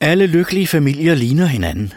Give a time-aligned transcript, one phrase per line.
[0.00, 1.92] Alle lykkelige familier ligner hinanden,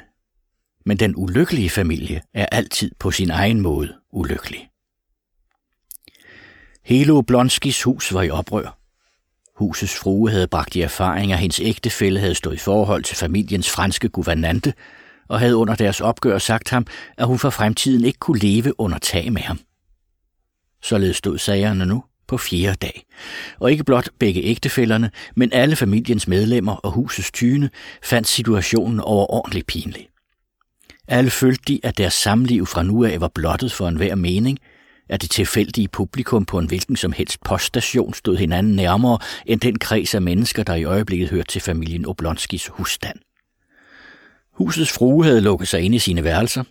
[0.86, 4.70] men den ulykkelige familie er altid på sin egen måde ulykkelig.
[6.86, 8.80] Hele Oblonskis hus var i oprør.
[9.56, 13.70] Husets frue havde bragt i erfaring, at hendes ægtefælle havde stået i forhold til familiens
[13.70, 14.74] franske guvernante,
[15.28, 18.98] og havde under deres opgør sagt ham, at hun for fremtiden ikke kunne leve under
[18.98, 19.60] tag med ham.
[20.82, 23.06] Således stod sagerne nu på fjerde dag.
[23.60, 27.70] Og ikke blot begge ægtefælderne, men alle familiens medlemmer og husets tyne
[28.04, 30.08] fandt situationen overordentligt pinlig.
[31.08, 34.60] Alle følte de, at deres samliv fra nu af var blottet for enhver mening,
[35.10, 39.80] at det tilfældige publikum på en hvilken som helst poststation stod hinanden nærmere end den
[39.80, 43.20] kreds af mennesker, der i øjeblikket hørte til familien Oblonskis husstand.
[44.54, 46.64] Husets frue havde lukket sig ind i sine værelser.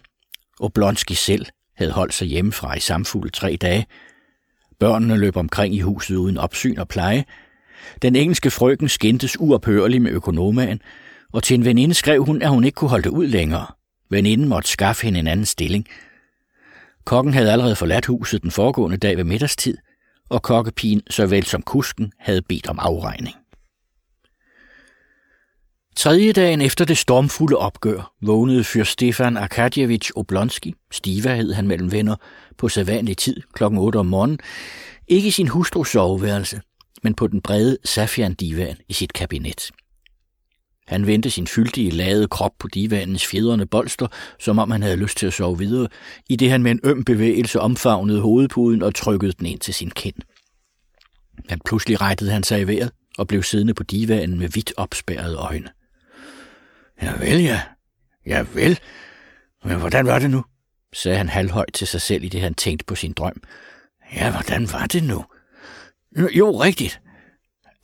[0.60, 1.46] Oblonski selv
[1.76, 3.86] havde holdt sig hjemmefra i samfulde tre dage.
[4.80, 7.24] Børnene løb omkring i huset uden opsyn og pleje.
[8.02, 10.82] Den engelske frøken skændtes uophørligt med økonomaen,
[11.32, 13.66] og til en veninde skrev hun, at hun ikke kunne holde det ud længere.
[14.10, 15.86] Veninden måtte skaffe hende en anden stilling.
[17.04, 19.76] Kokken havde allerede forladt huset den foregående dag ved middagstid,
[20.28, 23.36] og kokkepigen såvel som kusken havde bedt om afregning.
[25.98, 31.92] Tredje dagen efter det stormfulde opgør vågnede fyr Stefan Arkadjevich Oblonski, Stiva hed han mellem
[31.92, 32.16] venner,
[32.58, 33.64] på sædvanlig tid kl.
[33.64, 34.38] 8 om morgenen,
[35.08, 36.60] ikke i sin hustrus soveværelse,
[37.02, 39.70] men på den brede safian divan i sit kabinet.
[40.86, 44.06] Han vendte sin fyldige lade krop på divanens fjedrende bolster,
[44.38, 45.88] som om han havde lyst til at sove videre,
[46.28, 49.90] i det han med en øm bevægelse omfavnede hovedpuden og trykkede den ind til sin
[49.90, 50.16] kind.
[51.48, 55.36] Men pludselig rettede han sig i vejret og blev siddende på divanen med vidt opspærrede
[55.36, 55.68] øjne.
[57.02, 57.60] Ja vel, ja.
[58.26, 58.78] Ja vel.
[59.64, 60.44] Men hvordan var det nu?
[60.92, 63.42] sagde han halvhøjt til sig selv i det, han tænkte på sin drøm.
[64.14, 65.24] Ja, hvordan var det nu?
[66.16, 67.00] Jo, rigtigt.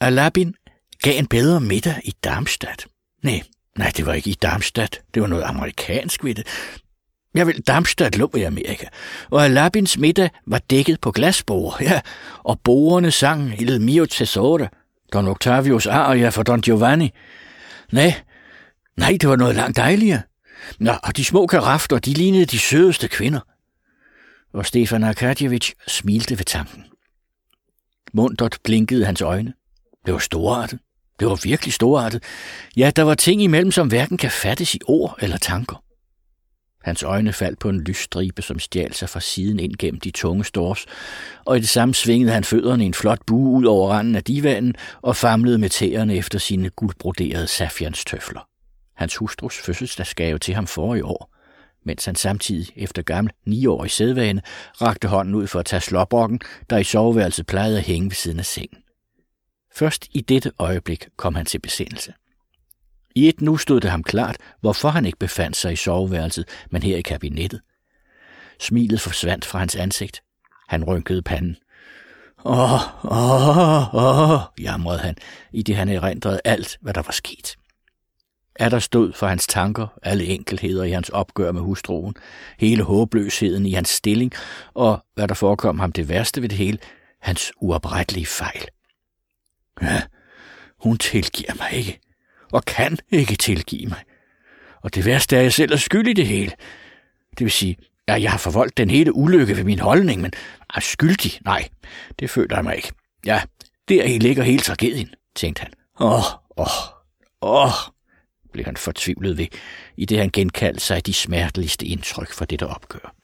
[0.00, 0.54] Alabin
[1.02, 2.86] gav en bedre middag i Darmstadt.
[3.22, 3.42] Nej,
[3.78, 5.02] nej, det var ikke i Darmstadt.
[5.14, 6.46] Det var noget amerikansk ved det.
[7.34, 8.86] Jeg vil Darmstadt lå i Amerika,
[9.30, 12.00] og Alabins middag var dækket på glasbord, ja,
[12.44, 14.66] og borerne sang Il mio tesoro,
[15.12, 17.12] Don Octavios aria for Don Giovanni.
[17.92, 18.14] Nej,
[18.96, 20.22] nej, det var noget langt dejligere.
[20.78, 23.40] Nå, og de små karafter, de lignede de sødeste kvinder.
[24.54, 26.84] Og Stefan Arkadjevich smilte ved tanken.
[28.12, 29.52] Mundert blinkede hans øjne.
[30.06, 30.78] Det var storartet.
[31.20, 32.22] Det var virkelig storartet.
[32.76, 35.84] Ja, der var ting imellem, som hverken kan fattes i ord eller tanker.
[36.84, 40.44] Hans øjne faldt på en lysstribe, som stjal sig fra siden ind gennem de tunge
[40.44, 40.86] stors,
[41.44, 44.24] og i det samme svingede han fødderne i en flot bue ud over randen af
[44.24, 48.48] divanen og famlede med tæerne efter sine guldbroderede safianstøfler.
[48.94, 51.34] Hans hustrus fødselsdagsgave til ham forrige år,
[51.84, 54.42] mens han samtidig efter gammel niårig sædvane
[54.82, 56.40] rakte hånden ud for at tage slåbrokken,
[56.70, 58.78] der i soveværelset plejede at hænge ved siden af sengen.
[59.74, 62.14] Først i dette øjeblik kom han til besindelse.
[63.14, 66.82] I et nu stod det ham klart, hvorfor han ikke befandt sig i soveværelset, men
[66.82, 67.60] her i kabinettet.
[68.60, 70.22] Smilet forsvandt fra hans ansigt.
[70.68, 71.56] Han rynkede panden.
[72.44, 75.16] Åh, åh, åh, jamrede han,
[75.52, 77.56] i det han erindrede alt, hvad der var sket.
[78.56, 82.14] Er der stod for hans tanker, alle enkelheder i hans opgør med hustruen,
[82.58, 84.32] hele håbløsheden i hans stilling,
[84.74, 86.78] og hvad der forekom ham det værste ved det hele,
[87.20, 88.64] hans uoprettelige fejl.
[89.82, 90.02] Ja,
[90.78, 92.00] hun tilgiver mig ikke,
[92.52, 94.02] og kan ikke tilgive mig.
[94.82, 96.52] Og det værste er, at jeg selv er skyld i det hele.
[97.30, 97.76] Det vil sige,
[98.06, 100.32] at jeg har forvoldt den hele ulykke ved min holdning, men
[100.74, 101.32] er skyldig?
[101.44, 101.68] Nej,
[102.18, 102.92] det føler jeg mig ikke.
[103.26, 103.42] Ja,
[103.88, 105.72] der ligger hele tragedien, tænkte han.
[106.00, 106.24] Åh,
[106.56, 106.66] åh,
[107.42, 107.93] åh,
[108.74, 109.46] han fortvivlet ved,
[109.96, 113.14] i det han genkaldte sig de smerteligste indtryk fra dette opgør.